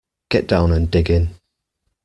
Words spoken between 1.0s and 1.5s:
in.